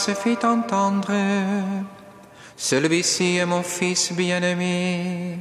se 0.00 0.14
fit 0.14 0.38
entendre. 0.44 1.12
Celui-ci 2.56 3.36
est 3.36 3.44
mon 3.44 3.62
fils 3.62 4.12
bien-aimé, 4.12 5.36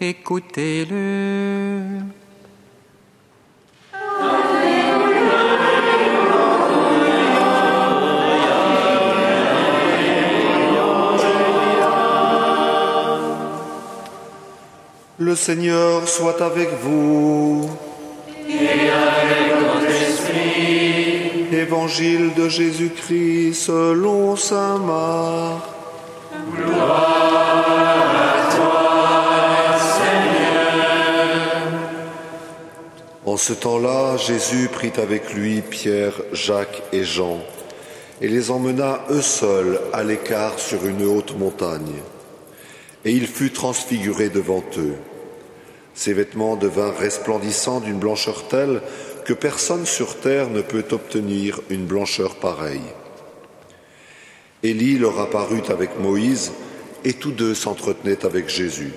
écoutez-le. 0.00 1.80
Le 15.18 15.34
Seigneur 15.34 16.06
soit 16.06 16.40
avec 16.40 16.68
vous. 16.84 17.68
Et 18.48 18.90
avec. 18.90 19.43
Évangile 21.66 22.34
de 22.34 22.46
Jésus-Christ 22.46 23.54
selon 23.54 24.36
Saint 24.36 24.78
Marc. 24.80 25.62
Gloire 26.54 27.64
à 28.18 28.54
toi, 28.54 29.78
Seigneur. 29.96 31.80
En 33.24 33.38
ce 33.38 33.54
temps-là, 33.54 34.18
Jésus 34.18 34.68
prit 34.70 34.92
avec 35.00 35.32
lui 35.32 35.62
Pierre, 35.62 36.12
Jacques 36.32 36.82
et 36.92 37.04
Jean 37.04 37.38
et 38.20 38.28
les 38.28 38.50
emmena 38.50 39.00
eux 39.10 39.22
seuls 39.22 39.80
à 39.94 40.02
l'écart 40.02 40.58
sur 40.58 40.84
une 40.84 41.06
haute 41.06 41.34
montagne. 41.38 42.02
Et 43.06 43.12
il 43.12 43.26
fut 43.26 43.52
transfiguré 43.52 44.28
devant 44.28 44.64
eux. 44.76 44.96
Ses 45.94 46.12
vêtements 46.12 46.56
devinrent 46.56 46.98
resplendissants 46.98 47.80
d'une 47.80 47.98
blancheur 47.98 48.48
telle 48.48 48.82
que 49.24 49.32
personne 49.32 49.86
sur 49.86 50.20
terre 50.20 50.50
ne 50.50 50.60
peut 50.60 50.84
obtenir 50.90 51.60
une 51.70 51.86
blancheur 51.86 52.36
pareille. 52.36 52.92
Élie 54.62 54.98
leur 54.98 55.18
apparut 55.20 55.62
avec 55.68 55.98
Moïse, 55.98 56.52
et 57.04 57.12
tous 57.12 57.32
deux 57.32 57.54
s'entretenaient 57.54 58.24
avec 58.24 58.48
Jésus. 58.48 58.92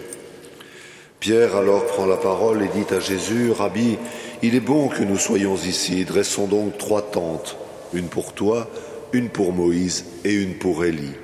Pierre 1.19 1.55
alors 1.55 1.85
prend 1.85 2.05
la 2.05 2.15
parole 2.15 2.61
et 2.61 2.67
dit 2.67 2.93
à 2.93 2.99
Jésus, 2.99 3.51
Rabbi, 3.51 3.97
il 4.43 4.55
est 4.55 4.61
bon 4.61 4.87
que 4.87 5.03
nous 5.03 5.17
soyons 5.17 5.55
ici, 5.55 6.05
dressons 6.05 6.47
donc 6.47 6.77
trois 6.77 7.01
tentes, 7.01 7.57
une 7.93 8.07
pour 8.07 8.33
toi, 8.33 8.69
une 9.13 9.29
pour 9.29 9.51
Moïse 9.51 10.05
et 10.23 10.33
une 10.33 10.55
pour 10.55 10.85
Élie. 10.85 11.15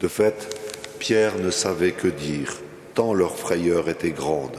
De 0.00 0.08
fait, 0.08 0.56
Pierre 0.98 1.38
ne 1.38 1.50
savait 1.50 1.92
que 1.92 2.08
dire 2.08 2.56
tant 2.94 3.12
leur 3.12 3.36
frayeur 3.36 3.88
était 3.88 4.10
grande. 4.10 4.56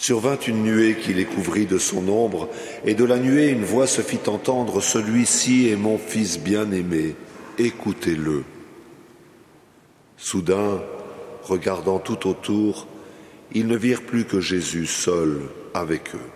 Survint 0.00 0.38
une 0.38 0.62
nuée 0.62 0.96
qui 0.96 1.12
les 1.12 1.26
couvrit 1.26 1.66
de 1.66 1.76
son 1.76 2.08
ombre, 2.08 2.48
et 2.86 2.94
de 2.94 3.04
la 3.04 3.18
nuée 3.18 3.48
une 3.48 3.66
voix 3.66 3.86
se 3.86 4.00
fit 4.00 4.28
entendre, 4.28 4.80
Celui-ci 4.80 5.68
est 5.68 5.76
mon 5.76 5.98
Fils 5.98 6.40
bien-aimé, 6.40 7.14
écoutez-le. 7.58 8.44
Soudain, 10.16 10.80
regardant 11.42 11.98
tout 11.98 12.26
autour, 12.26 12.86
ils 13.52 13.66
ne 13.66 13.76
virent 13.76 14.06
plus 14.06 14.24
que 14.24 14.40
Jésus 14.40 14.86
seul 14.86 15.42
avec 15.74 16.14
eux. 16.14 16.30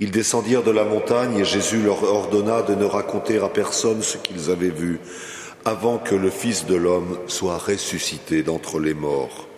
Ils 0.00 0.10
descendirent 0.10 0.62
de 0.62 0.70
la 0.70 0.84
montagne 0.84 1.36
et 1.36 1.44
Jésus 1.44 1.82
leur 1.82 2.02
ordonna 2.02 2.62
de 2.62 2.74
ne 2.74 2.86
raconter 2.86 3.36
à 3.40 3.50
personne 3.50 4.00
ce 4.00 4.16
qu'ils 4.16 4.50
avaient 4.50 4.70
vu, 4.70 5.00
avant 5.66 5.98
que 5.98 6.14
le 6.14 6.30
Fils 6.30 6.64
de 6.64 6.76
l'homme 6.76 7.18
soit 7.26 7.58
ressuscité 7.58 8.42
d'entre 8.42 8.80
les 8.80 8.94
morts. 8.94 9.49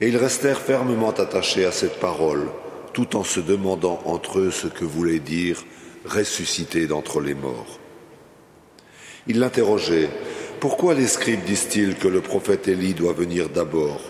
Et 0.00 0.08
ils 0.08 0.16
restèrent 0.16 0.60
fermement 0.60 1.10
attachés 1.10 1.64
à 1.64 1.72
cette 1.72 2.00
parole, 2.00 2.48
tout 2.92 3.16
en 3.16 3.24
se 3.24 3.40
demandant 3.40 4.00
entre 4.04 4.38
eux 4.38 4.50
ce 4.50 4.66
que 4.66 4.84
voulait 4.84 5.18
dire 5.18 5.62
ressuscité 6.06 6.86
d'entre 6.86 7.20
les 7.20 7.34
morts. 7.34 7.78
Ils 9.26 9.38
l'interrogeaient. 9.38 10.08
Pourquoi 10.60 10.94
les 10.94 11.06
scribes 11.06 11.44
disent-ils 11.44 11.96
que 11.96 12.08
le 12.08 12.20
prophète 12.20 12.68
Élie 12.68 12.94
doit 12.94 13.12
venir 13.12 13.48
d'abord? 13.48 14.00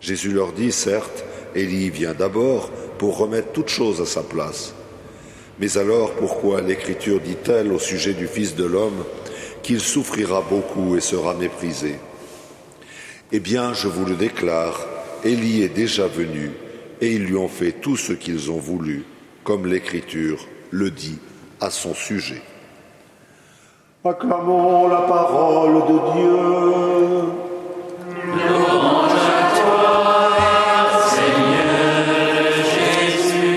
Jésus 0.00 0.32
leur 0.32 0.52
dit, 0.52 0.70
certes, 0.70 1.24
Élie 1.54 1.90
vient 1.90 2.14
d'abord 2.14 2.70
pour 2.98 3.18
remettre 3.18 3.52
toute 3.52 3.68
chose 3.68 4.00
à 4.00 4.06
sa 4.06 4.22
place. 4.22 4.74
Mais 5.58 5.78
alors 5.78 6.12
pourquoi 6.12 6.60
l'Écriture 6.60 7.20
dit-elle 7.20 7.72
au 7.72 7.78
sujet 7.78 8.12
du 8.12 8.26
Fils 8.26 8.54
de 8.54 8.64
l'homme 8.64 9.04
qu'il 9.62 9.80
souffrira 9.80 10.42
beaucoup 10.48 10.96
et 10.96 11.00
sera 11.00 11.34
méprisé? 11.34 11.96
Eh 13.32 13.40
bien, 13.40 13.72
je 13.72 13.88
vous 13.88 14.04
le 14.04 14.14
déclare, 14.14 14.78
Élie 15.24 15.62
est 15.62 15.68
déjà 15.68 16.06
venu, 16.06 16.50
et 17.00 17.12
ils 17.12 17.24
lui 17.24 17.36
ont 17.36 17.48
fait 17.48 17.72
tout 17.72 17.96
ce 17.96 18.12
qu'ils 18.12 18.50
ont 18.50 18.58
voulu, 18.58 19.04
comme 19.42 19.66
l'Écriture 19.66 20.46
le 20.70 20.90
dit 20.90 21.18
à 21.60 21.70
son 21.70 21.94
sujet. 21.94 22.42
Acclamons 24.04 24.88
la 24.88 25.00
parole 25.02 25.74
de 25.86 25.98
Dieu. 26.12 26.36
Louange 28.26 29.12
à 29.12 29.42
toi, 29.58 30.28
Seigneur 31.08 32.52
Jésus. 33.06 33.54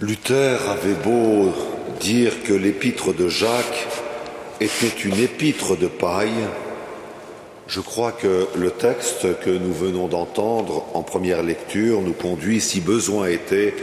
Luther 0.00 0.58
avait 0.70 0.94
beau 0.94 1.52
dire 2.00 2.42
que 2.44 2.52
l'épître 2.52 3.12
de 3.12 3.28
Jacques 3.28 3.88
était 4.62 5.00
une 5.04 5.18
épître 5.18 5.76
de 5.76 5.88
paille, 5.88 6.46
je 7.66 7.80
crois 7.80 8.12
que 8.12 8.46
le 8.54 8.70
texte 8.70 9.40
que 9.40 9.50
nous 9.50 9.72
venons 9.72 10.06
d'entendre 10.06 10.84
en 10.94 11.02
première 11.02 11.42
lecture 11.42 12.00
nous 12.00 12.12
conduit, 12.12 12.60
si 12.60 12.80
besoin 12.80 13.26
était, 13.26 13.74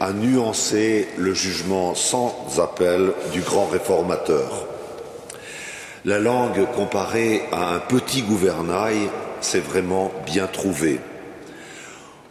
à 0.00 0.12
nuancer 0.12 1.08
le 1.18 1.34
jugement 1.34 1.94
sans 1.94 2.58
appel 2.58 3.12
du 3.32 3.42
grand 3.42 3.66
réformateur. 3.66 4.66
La 6.06 6.18
langue 6.18 6.66
comparée 6.74 7.42
à 7.52 7.74
un 7.74 7.78
petit 7.78 8.22
gouvernail, 8.22 9.10
c'est 9.42 9.64
vraiment 9.64 10.10
bien 10.24 10.46
trouvé. 10.46 11.00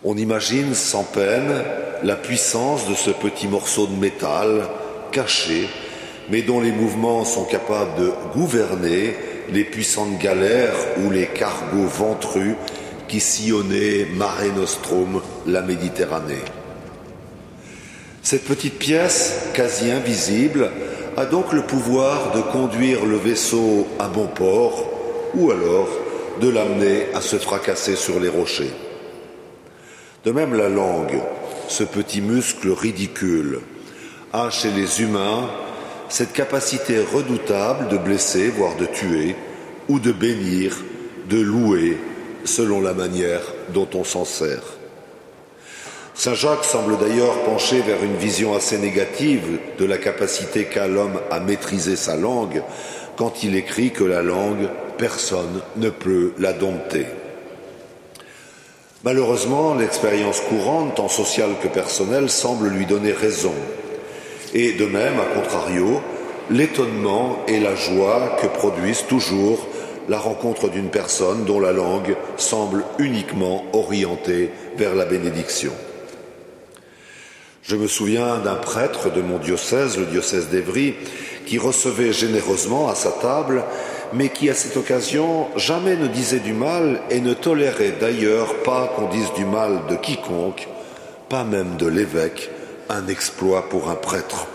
On 0.04 0.18
imagine 0.18 0.74
sans 0.74 1.04
peine 1.04 1.64
la 2.02 2.16
puissance 2.16 2.90
de 2.90 2.96
ce 2.96 3.12
petit 3.12 3.48
morceau 3.48 3.86
de 3.86 3.96
métal 3.96 4.68
caché, 5.12 5.70
mais 6.30 6.42
dont 6.42 6.62
les 6.62 6.72
mouvements 6.72 7.26
sont 7.26 7.46
capables 7.46 8.00
de 8.00 8.12
gouverner 8.34 9.16
les 9.52 9.64
puissantes 9.64 10.18
galères 10.20 10.76
ou 11.04 11.12
les 11.12 11.28
cargos 11.28 11.88
ventrus 11.88 12.56
qui 13.08 13.20
sillonnaient 13.20 14.08
Mare 14.16 14.56
Nostrum, 14.56 15.22
la 15.46 15.62
Méditerranée. 15.62 16.44
Cette 18.22 18.46
petite 18.46 18.80
pièce, 18.80 19.50
quasi 19.54 19.92
invisible, 19.92 20.72
a 21.18 21.26
donc 21.26 21.52
le 21.54 21.64
pouvoir 21.64 22.32
de 22.32 22.42
conduire 22.42 23.06
le 23.06 23.18
vaisseau 23.18 23.88
à 24.00 24.08
bon 24.08 24.28
port 24.28 24.90
ou 25.36 25.52
alors 25.52 25.90
de 26.42 26.50
l'amener 26.50 27.08
à 27.14 27.22
se 27.22 27.36
fracasser 27.36 27.96
sur 27.96 28.20
les 28.20 28.30
rochers. 28.30 28.74
De 30.26 30.32
même, 30.32 30.56
la 30.56 30.70
langue, 30.70 31.20
ce 31.68 31.84
petit 31.84 32.22
muscle 32.22 32.72
ridicule, 32.72 33.60
a 34.32 34.50
chez 34.50 34.72
les 34.72 35.02
humains 35.02 35.50
cette 36.14 36.34
capacité 36.34 37.00
redoutable 37.00 37.88
de 37.88 37.98
blesser, 37.98 38.50
voire 38.50 38.76
de 38.76 38.86
tuer, 38.86 39.36
ou 39.90 39.98
de 40.00 40.12
bénir, 40.12 40.78
de 41.28 41.42
louer, 41.42 41.98
selon 42.46 42.82
la 42.82 42.94
manière 42.94 43.42
dont 43.70 43.88
on 43.96 44.04
s'en 44.04 44.24
sert. 44.24 44.62
Saint 46.14 46.36
Jacques 46.36 46.66
semble 46.66 47.00
d'ailleurs 47.00 47.44
pencher 47.46 47.82
vers 47.82 48.04
une 48.04 48.16
vision 48.16 48.54
assez 48.54 48.78
négative 48.78 49.58
de 49.80 49.86
la 49.86 49.98
capacité 49.98 50.66
qu'a 50.66 50.86
l'homme 50.86 51.20
à 51.32 51.40
maîtriser 51.40 51.96
sa 51.96 52.16
langue 52.16 52.62
quand 53.18 53.42
il 53.42 53.56
écrit 53.56 53.90
que 53.90 54.04
la 54.04 54.22
langue, 54.22 54.70
personne 55.00 55.62
ne 55.78 55.90
peut 55.90 56.34
la 56.38 56.54
dompter. 56.54 57.08
Malheureusement, 59.04 59.74
l'expérience 59.74 60.42
courante, 60.42 60.94
tant 60.94 61.10
sociale 61.10 61.56
que 61.64 61.68
personnelle, 61.68 62.30
semble 62.30 62.68
lui 62.68 62.86
donner 62.86 63.14
raison. 63.14 63.56
Et 64.54 64.74
de 64.74 64.86
même, 64.86 65.20
à 65.20 65.40
contrario, 65.40 66.02
l'étonnement 66.50 67.40
et 67.48 67.60
la 67.60 67.76
joie 67.76 68.38
que 68.42 68.48
produisent 68.48 69.06
toujours 69.08 69.68
la 70.10 70.20
rencontre 70.20 70.70
d'une 70.70 70.90
personne 70.90 71.46
dont 71.46 71.60
la 71.60 71.72
langue 71.72 72.16
semble 72.38 72.84
uniquement 73.00 73.64
orientée 73.74 74.52
vers 74.78 74.96
la 74.96 75.06
bénédiction. 75.06 75.72
Je 77.64 77.78
me 77.78 77.88
souviens 77.88 78.40
d'un 78.40 78.56
prêtre 78.56 79.10
de 79.10 79.22
mon 79.22 79.38
diocèse, 79.38 79.98
le 79.98 80.06
diocèse 80.06 80.50
d'Evry, 80.50 80.96
qui 81.46 81.58
recevait 81.58 82.12
généreusement 82.12 82.90
à 82.90 82.96
sa 82.96 83.12
table 83.12 83.64
mais 84.14 84.30
qui 84.30 84.50
à 84.50 84.54
cette 84.54 84.78
occasion 84.78 85.48
jamais 85.56 85.96
ne 85.96 86.08
disait 86.08 86.40
du 86.40 86.54
mal 86.54 87.02
et 87.10 87.20
ne 87.20 87.34
tolérait 87.34 87.96
d'ailleurs 88.00 88.62
pas 88.64 88.94
qu'on 88.96 89.10
dise 89.10 89.34
du 89.36 89.46
mal 89.46 89.82
de 89.90 89.96
quiconque, 89.96 90.68
pas 91.30 91.44
même 91.44 91.76
de 91.78 91.88
l'évêque, 91.88 92.50
un 92.90 93.08
exploit 93.08 93.70
pour 93.70 93.90
un 93.90 93.96
prêtre. 93.96 94.48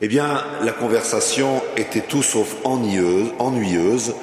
Eh 0.00 0.08
bien, 0.08 0.44
la 0.62 0.72
conversation 0.72 1.62
était 1.76 2.00
tout 2.00 2.22
sauf 2.22 2.56
ennuyeuse, 2.64 3.32
ennuyeuse, 3.38 4.14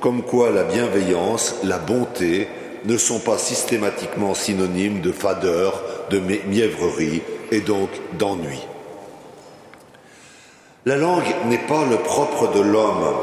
comme 0.00 0.22
quoi 0.22 0.50
la 0.50 0.64
bienveillance, 0.64 1.56
la 1.62 1.78
bonté 1.78 2.48
ne 2.84 2.96
sont 2.96 3.20
pas 3.20 3.38
systématiquement 3.38 4.34
synonymes 4.34 5.00
de 5.00 5.12
fadeur, 5.12 5.82
de 6.10 6.18
mièvrerie 6.18 7.22
et 7.50 7.60
donc 7.60 7.90
d'ennui. 8.18 8.60
La 10.86 10.96
langue 10.96 11.34
n'est 11.46 11.58
pas 11.58 11.84
le 11.84 11.96
propre 11.96 12.52
de 12.52 12.60
l'homme, 12.60 13.14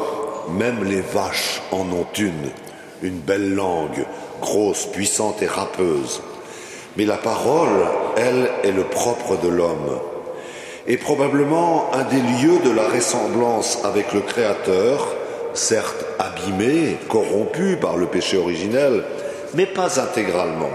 même 0.51 0.83
les 0.83 1.01
vaches 1.01 1.61
en 1.71 1.91
ont 1.91 2.07
une, 2.17 2.51
une 3.01 3.19
belle 3.19 3.55
langue, 3.55 4.05
grosse, 4.41 4.85
puissante 4.85 5.41
et 5.41 5.47
râpeuse. 5.47 6.21
Mais 6.95 7.05
la 7.05 7.17
parole, 7.17 7.85
elle, 8.15 8.46
est 8.63 8.71
le 8.71 8.83
propre 8.83 9.37
de 9.37 9.47
l'homme. 9.47 9.99
Et 10.87 10.97
probablement 10.97 11.91
un 11.93 12.03
des 12.03 12.21
lieux 12.21 12.59
de 12.63 12.71
la 12.71 12.87
ressemblance 12.87 13.79
avec 13.83 14.13
le 14.13 14.21
Créateur, 14.21 15.13
certes 15.53 16.05
abîmé, 16.19 16.97
corrompu 17.09 17.77
par 17.77 17.97
le 17.97 18.05
péché 18.05 18.37
originel, 18.37 19.03
mais 19.53 19.65
pas 19.65 19.99
intégralement. 19.99 20.69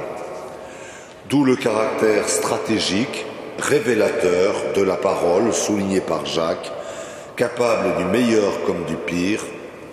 D'où 1.31 1.45
le 1.45 1.57
caractère 1.57 2.29
stratégique, 2.29 3.25
révélateur 3.59 4.55
de 4.75 4.83
la 4.83 4.97
parole 4.97 5.53
souligné 5.53 6.01
par 6.01 6.27
Jacques, 6.27 6.71
capable 7.37 7.97
du 7.97 8.05
meilleur 8.05 8.65
comme 8.67 8.85
du 8.85 8.97
pire, 8.97 9.45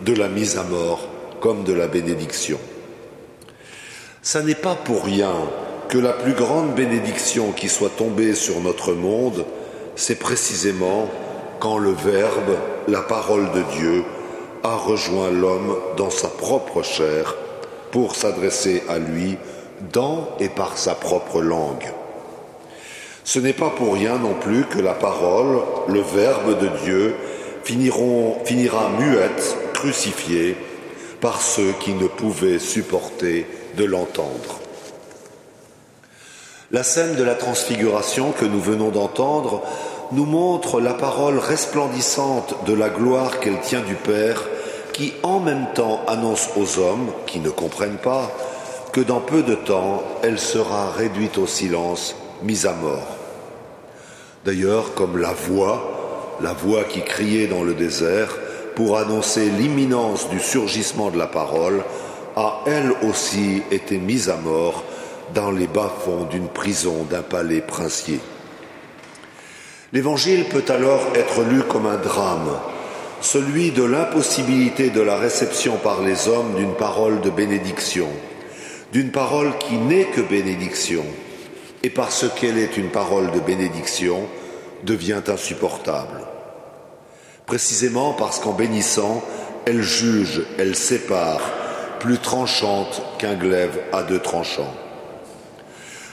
de 0.02 0.14
la 0.14 0.28
mise 0.28 0.58
à 0.58 0.64
mort 0.64 1.08
comme 1.40 1.64
de 1.64 1.74
la 1.74 1.88
bénédiction. 1.88 2.60
Ça 4.22 4.42
n'est 4.42 4.56
pas 4.56 4.76
pour 4.76 5.06
rien 5.06 5.34
que 5.90 5.98
la 5.98 6.14
plus 6.14 6.34
grande 6.34 6.76
bénédiction 6.76 7.52
qui 7.52 7.68
soit 7.68 7.90
tombée 7.90 8.36
sur 8.36 8.62
notre 8.62 8.94
monde, 8.94 9.44
c'est 9.96 10.20
précisément 10.20 11.10
quand 11.60 11.80
le 11.80 11.92
Verbe, 11.92 12.58
la 12.88 13.02
parole 13.02 13.52
de 13.52 13.64
Dieu, 13.76 14.04
a 14.64 14.76
rejoint 14.76 15.32
l'homme 15.32 15.76
dans 15.98 16.12
sa 16.12 16.28
propre 16.28 16.84
chair 16.84 17.36
pour 17.92 18.16
s'adresser 18.16 18.84
à 18.88 19.00
lui 19.00 19.38
dans 19.92 20.30
et 20.40 20.50
par 20.50 20.78
sa 20.78 20.94
propre 20.94 21.42
langue. 21.42 21.92
Ce 23.24 23.40
n'est 23.40 23.54
pas 23.54 23.72
pour 23.72 23.96
rien 23.96 24.20
non 24.20 24.36
plus 24.36 24.66
que 24.66 24.80
la 24.80 24.94
parole, 24.94 25.62
le 25.88 26.02
Verbe 26.02 26.60
de 26.60 26.70
Dieu, 26.84 27.16
finira 27.64 28.90
muette, 29.00 29.58
crucifiée, 29.74 30.56
par 31.20 31.42
ceux 31.42 31.74
qui 31.80 31.94
ne 31.94 32.08
pouvaient 32.08 32.60
supporter 32.60 33.48
de 33.76 33.86
l'entendre. 33.86 34.60
La 36.72 36.84
scène 36.84 37.16
de 37.16 37.24
la 37.24 37.34
transfiguration 37.34 38.32
que 38.32 38.46
nous 38.46 38.60
venons 38.60 38.90
d'entendre 38.90 39.64
nous 40.12 40.26
montre 40.26 40.80
la 40.80 40.94
parole 40.94 41.40
resplendissante 41.40 42.54
de 42.68 42.74
la 42.74 42.90
gloire 42.90 43.40
qu'elle 43.40 43.60
tient 43.60 43.82
du 43.82 43.96
Père, 43.96 44.44
qui 44.94 45.14
en 45.24 45.40
même 45.40 45.66
temps 45.74 46.02
annonce 46.08 46.50
aux 46.56 46.78
hommes, 46.78 47.08
qui 47.26 47.40
ne 47.40 47.50
comprennent 47.50 47.98
pas, 47.98 48.30
que 48.94 49.02
dans 49.02 49.20
peu 49.20 49.42
de 49.42 49.56
temps, 49.56 50.04
elle 50.22 50.38
sera 50.38 50.92
réduite 50.92 51.40
au 51.40 51.48
silence, 51.48 52.16
mise 52.44 52.68
à 52.68 52.74
mort. 52.74 53.18
D'ailleurs, 54.46 54.94
comme 54.94 55.18
la 55.18 55.34
voix, 55.34 56.38
la 56.40 56.54
voix 56.54 56.84
qui 56.84 57.02
criait 57.02 57.48
dans 57.48 57.64
le 57.64 57.74
désert, 57.74 58.38
pour 58.76 59.00
annoncer 59.00 59.50
l'imminence 59.50 60.30
du 60.30 60.40
surgissement 60.40 61.10
de 61.10 61.18
la 61.18 61.28
parole, 61.28 61.84
a 62.36 62.60
elle 62.68 62.94
aussi 63.10 63.64
été 63.72 63.98
mise 63.98 64.30
à 64.30 64.36
mort 64.36 64.84
dans 65.34 65.52
les 65.52 65.68
bas-fonds 65.68 66.26
d'une 66.26 66.48
prison 66.48 67.06
d'un 67.10 67.22
palais 67.22 67.62
princier. 67.62 68.20
L'Évangile 69.92 70.46
peut 70.46 70.66
alors 70.70 71.02
être 71.16 71.44
lu 71.44 71.64
comme 71.64 71.88
un 71.88 71.98
drame, 71.98 72.60
celui 73.22 73.72
de 73.72 73.84
l'impossibilité 73.84 74.92
de 74.92 75.02
la 75.02 75.18
réception 75.18 75.78
par 75.78 76.02
les 76.02 76.28
hommes 76.28 76.56
d'une 76.56 76.76
parole 76.76 77.22
de 77.22 77.30
bénédiction, 77.30 78.08
d'une 78.92 79.12
parole 79.12 79.58
qui 79.58 79.78
n'est 79.78 80.06
que 80.06 80.22
bénédiction, 80.22 81.04
et 81.84 81.90
parce 81.90 82.26
qu'elle 82.36 82.58
est 82.58 82.78
une 82.78 82.90
parole 82.90 83.32
de 83.32 83.40
bénédiction, 83.40 84.28
devient 84.84 85.22
insupportable. 85.28 86.22
Précisément 87.46 88.14
parce 88.14 88.40
qu'en 88.40 88.54
bénissant, 88.54 89.24
elle 89.66 89.82
juge, 89.82 90.44
elle 90.58 90.76
sépare, 90.76 91.42
plus 92.00 92.20
tranchante 92.20 93.02
qu'un 93.18 93.36
glaive 93.36 93.78
à 93.92 94.04
deux 94.04 94.20
tranchants. 94.20 94.74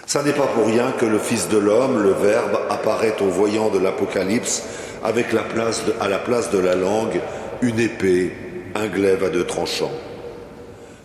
Ça 0.06 0.23
n'est 0.23 0.32
pas 0.32 0.47
pour 0.47 0.67
rien 0.67 0.93
que 0.93 1.05
le 1.05 1.19
Fils 1.19 1.49
de 1.49 1.58
l'homme, 1.58 2.00
le 2.00 2.12
Verbe, 2.12 2.61
apparaît 2.70 3.17
au 3.20 3.25
voyant 3.25 3.70
de 3.70 3.79
l'Apocalypse 3.81 4.62
avec 5.03 5.32
la 5.32 5.43
place 5.43 5.82
à 6.00 6.08
la 6.08 6.19
place 6.19 6.53
de 6.53 6.58
la 6.58 6.76
langue 6.76 7.20
une 7.61 7.81
épée, 7.81 8.32
un 8.76 8.87
glaive 8.87 9.25
à 9.25 9.31
deux 9.31 9.44
tranchants. 9.44 9.93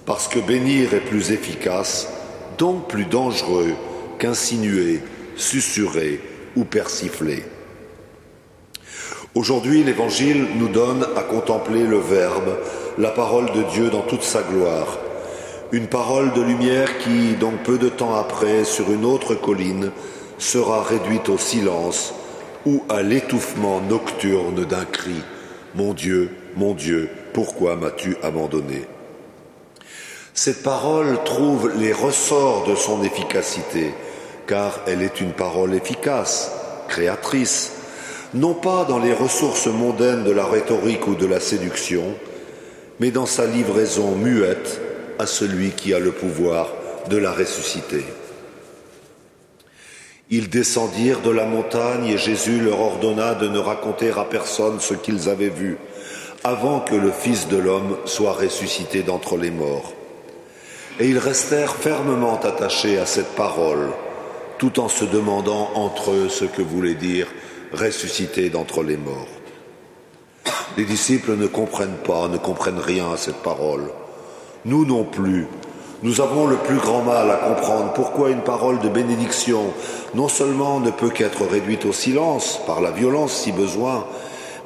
Parce 0.06 0.28
que 0.28 0.40
bénir 0.40 0.94
est 0.94 1.00
plus 1.00 1.32
efficace, 1.32 2.10
donc 2.60 2.88
plus 2.90 3.06
dangereux 3.06 3.74
qu'insinuer, 4.20 5.02
susurrer 5.36 6.22
ou 6.56 6.64
persifler. 6.64 7.44
Aujourd'hui, 9.34 9.84
l'Évangile 9.84 10.46
nous 10.58 10.68
donne 10.68 11.08
à 11.16 11.22
contempler 11.22 11.86
le 11.86 11.98
Verbe, 11.98 12.56
la 13.00 13.10
parole 13.10 13.52
de 13.52 13.64
Dieu 13.72 13.90
dans 13.90 14.02
toute 14.02 14.24
sa 14.24 14.44
gloire. 14.44 15.00
Une 15.74 15.88
parole 15.88 16.34
de 16.34 16.42
lumière 16.42 16.98
qui, 16.98 17.36
donc 17.40 17.64
peu 17.64 17.78
de 17.78 17.88
temps 17.88 18.14
après, 18.14 18.66
sur 18.66 18.92
une 18.92 19.06
autre 19.06 19.36
colline, 19.36 19.92
sera 20.38 20.84
réduite 20.84 21.30
au 21.30 21.38
silence 21.38 22.14
ou 22.66 22.84
à 22.90 23.02
l'étouffement 23.02 23.80
nocturne 23.80 24.66
d'un 24.66 24.84
cri. 24.84 25.16
Mon 25.76 25.94
Dieu, 25.94 26.30
mon 26.58 26.74
Dieu, 26.74 27.10
pourquoi 27.32 27.78
m'as-tu 27.78 28.18
abandonné? 28.22 28.86
Cette 30.34 30.62
parole 30.62 31.24
trouve 31.24 31.72
les 31.80 31.94
ressorts 31.94 32.66
de 32.68 32.76
son 32.76 33.02
efficacité, 33.02 33.94
car 34.48 34.82
elle 34.88 35.02
est 35.02 35.22
une 35.22 35.32
parole 35.32 35.74
efficace, 35.74 36.52
créatrice, 36.90 37.72
non 38.34 38.56
pas 38.56 38.84
dans 38.84 39.00
les 39.00 39.14
ressources 39.14 39.68
mondaines 39.68 40.26
de 40.26 40.32
la 40.32 40.46
rhétorique 40.46 41.08
ou 41.08 41.16
de 41.16 41.28
la 41.28 41.40
séduction, 41.40 42.04
mais 43.00 43.12
dans 43.12 43.26
sa 43.26 43.46
livraison 43.46 44.16
muette 44.18 44.82
à 45.22 45.28
celui 45.28 45.70
qui 45.70 45.94
a 45.94 46.00
le 46.00 46.12
pouvoir 46.12 46.68
de 47.08 47.16
la 47.16 47.32
ressusciter. 47.32 48.04
Ils 50.32 50.50
descendirent 50.50 51.22
de 51.22 51.30
la 51.30 51.46
montagne 51.46 52.08
et 52.08 52.18
Jésus 52.18 52.60
leur 52.60 52.80
ordonna 52.80 53.36
de 53.36 53.48
ne 53.48 53.60
raconter 53.60 54.10
à 54.10 54.24
personne 54.24 54.80
ce 54.80 54.96
qu'ils 54.96 55.30
avaient 55.30 55.50
vu, 55.50 55.78
avant 56.44 56.80
que 56.80 56.96
le 56.96 57.12
Fils 57.12 57.48
de 57.50 57.58
l'homme 57.58 57.98
soit 58.06 58.34
ressuscité 58.34 59.04
d'entre 59.04 59.38
les 59.38 59.52
morts. 59.52 59.94
Et 61.00 61.08
ils 61.08 61.20
restèrent 61.20 61.76
fermement 61.76 62.40
attachés 62.40 62.98
à 62.98 63.06
cette 63.06 63.36
parole, 63.36 63.90
tout 64.58 64.80
en 64.80 64.88
se 64.88 65.06
demandant 65.06 65.70
entre 65.76 66.12
eux 66.12 66.30
ce 66.30 66.46
que 66.46 66.64
voulait 66.64 66.96
dire 66.96 67.28
ressuscité 67.74 68.50
d'entre 68.50 68.82
les 68.82 68.98
morts. 68.98 69.28
Les 70.78 70.86
disciples 70.86 71.36
ne 71.36 71.46
comprennent 71.46 72.02
pas, 72.08 72.28
ne 72.28 72.38
comprennent 72.38 72.80
rien 72.80 73.14
à 73.14 73.18
cette 73.18 73.44
parole. 73.44 73.92
Nous 74.66 74.86
non 74.86 75.04
plus. 75.04 75.48
Nous 76.04 76.22
avons 76.22 76.48
le 76.48 76.56
plus 76.56 76.78
grand 76.78 77.02
mal 77.02 77.30
à 77.30 77.36
comprendre 77.36 77.94
pourquoi 77.94 78.30
une 78.30 78.42
parole 78.42 78.80
de 78.80 78.90
bénédiction 78.90 79.74
non 80.14 80.28
seulement 80.28 80.80
ne 80.80 80.92
peut 80.92 81.10
qu'être 81.10 81.46
réduite 81.46 81.86
au 81.86 81.94
silence, 81.94 82.60
par 82.68 82.82
la 82.82 82.92
violence 82.92 83.34
si 83.34 83.52
besoin, 83.52 84.06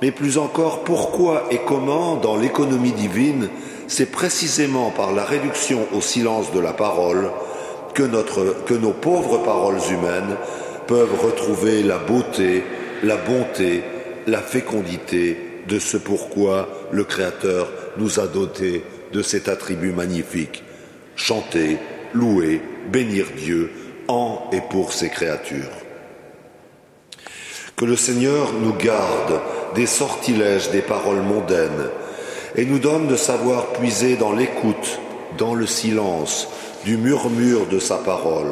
mais 0.01 0.11
plus 0.11 0.37
encore 0.37 0.83
pourquoi 0.83 1.43
et 1.51 1.59
comment, 1.65 2.15
dans 2.15 2.35
l'économie 2.35 2.91
divine, 2.91 3.49
c'est 3.87 4.11
précisément 4.11 4.91
par 4.91 5.13
la 5.13 5.23
réduction 5.23 5.87
au 5.93 6.01
silence 6.01 6.51
de 6.51 6.59
la 6.59 6.73
parole 6.73 7.29
que, 7.93 8.03
que 8.65 8.73
nos 8.73 8.91
pauvres 8.91 9.37
paroles 9.39 9.79
humaines 9.91 10.35
peuvent 10.87 11.21
retrouver 11.23 11.83
la 11.83 11.97
beauté, 11.97 12.63
la 13.03 13.17
bonté, 13.17 13.83
la 14.27 14.39
fécondité 14.39 15.37
de 15.67 15.79
ce 15.79 15.97
pourquoi 15.97 16.67
le 16.91 17.03
Créateur 17.03 17.69
nous 17.97 18.19
a 18.19 18.27
dotés 18.27 18.83
de 19.15 19.21
cet 19.21 19.47
attribut 19.47 19.93
magnifique. 19.93 20.63
Chanter, 21.15 21.77
louer, 22.13 22.61
bénir 22.91 23.27
Dieu 23.37 23.71
en 24.09 24.49
et 24.51 24.61
pour 24.69 24.91
ses 24.91 25.09
créatures. 25.09 25.71
Que 27.77 27.85
le 27.85 27.95
Seigneur 27.95 28.51
nous 28.53 28.73
garde 28.73 29.41
des 29.73 29.85
sortilèges 29.85 30.69
des 30.71 30.81
paroles 30.81 31.21
mondaines 31.21 31.89
et 32.55 32.65
nous 32.65 32.79
donne 32.79 33.07
de 33.07 33.15
savoir 33.15 33.67
puiser 33.67 34.17
dans 34.17 34.33
l'écoute, 34.33 34.99
dans 35.37 35.55
le 35.55 35.65
silence, 35.65 36.49
du 36.83 36.97
murmure 36.97 37.67
de 37.67 37.79
sa 37.79 37.97
parole 37.97 38.51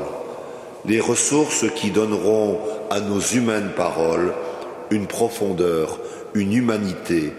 les 0.85 0.99
ressources 0.99 1.65
qui 1.75 1.91
donneront 1.91 2.59
à 2.89 2.99
nos 2.99 3.19
humaines 3.19 3.71
paroles 3.75 4.33
une 4.91 5.07
profondeur, 5.07 5.99
une 6.33 6.53
humanité, 6.53 7.31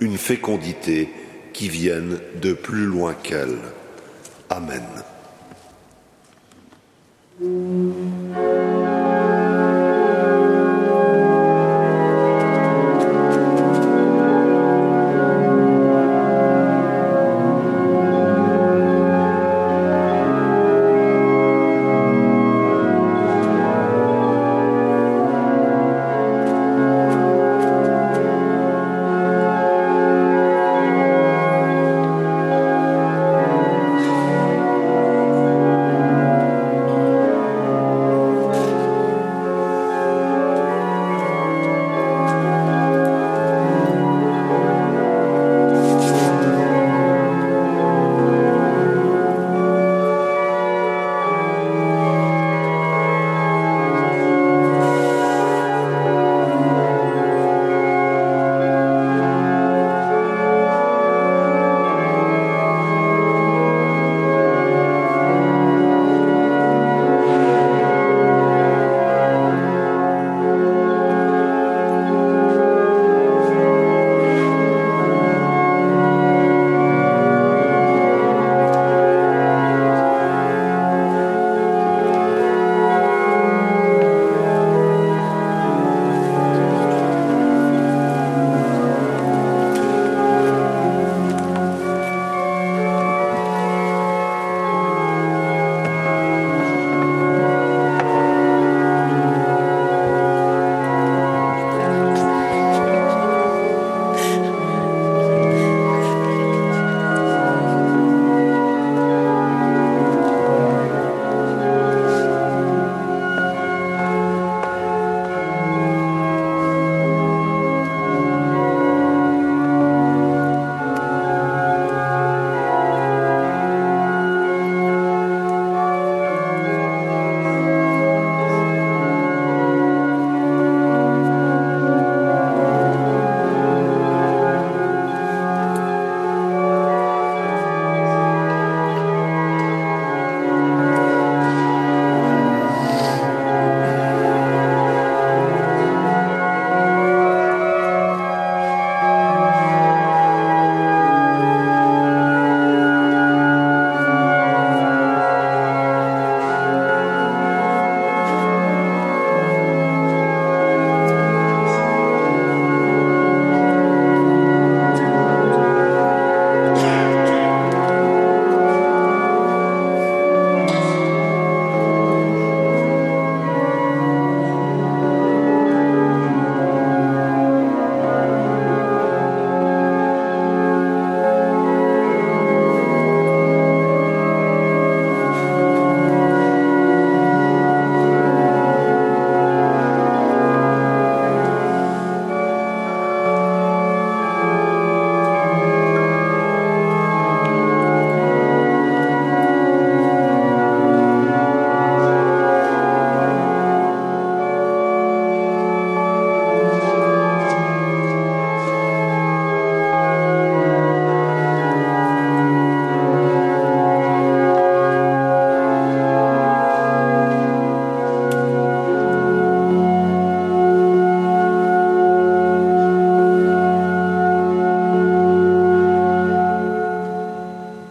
une 0.00 0.18
fécondité 0.18 1.08
qui 1.52 1.68
viennent 1.68 2.18
de 2.40 2.52
plus 2.52 2.86
loin 2.86 3.14
qu'elles. 3.14 3.58
Amen. 4.48 4.82